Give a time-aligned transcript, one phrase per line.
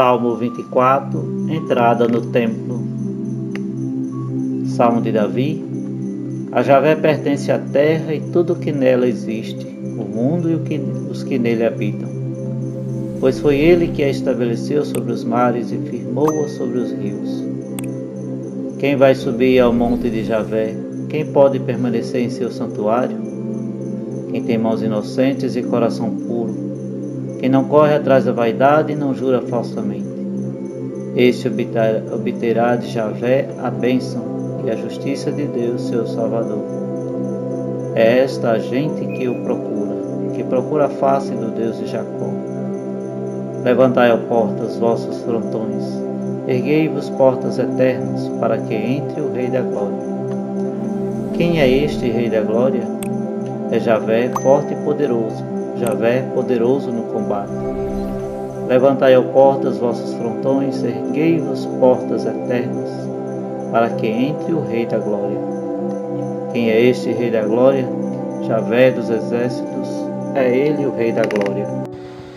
[0.00, 2.82] Salmo 24 Entrada no Templo
[4.64, 5.62] Salmo de Davi
[6.52, 10.54] A Javé pertence a terra e tudo o que nela existe, o mundo e
[11.10, 12.08] os que nele habitam.
[13.20, 17.44] Pois foi ele que a estabeleceu sobre os mares e firmou-a sobre os rios.
[18.78, 20.74] Quem vai subir ao monte de Javé?
[21.10, 23.18] Quem pode permanecer em seu santuário?
[24.30, 26.79] Quem tem mãos inocentes e coração puro
[27.40, 30.20] quem não corre atrás da vaidade e não jura falsamente.
[31.16, 36.62] Este obterá de Javé a bênção e a justiça de Deus, seu Salvador.
[37.94, 39.96] É esta a gente que o procura,
[40.34, 42.30] que procura a face do Deus de Jacó.
[43.64, 45.84] Levantai, ó portas, vossos frontões,
[46.46, 50.10] erguei-vos portas eternas, para que entre o Rei da Glória.
[51.38, 52.82] Quem é este Rei da Glória?
[53.70, 55.42] É Javé, forte e poderoso,
[55.80, 57.52] Javé, poderoso no combate.
[58.68, 62.90] Levantai, ó portas, vossos frontões, erguei-vos, portas eternas,
[63.72, 65.40] para que entre o Rei da Glória.
[66.52, 67.88] Quem é este Rei da Glória?
[68.46, 69.88] Javé dos exércitos,
[70.34, 71.89] é ele o Rei da Glória.